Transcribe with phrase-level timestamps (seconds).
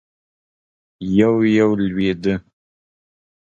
[1.17, 2.33] يو- يو لوېده.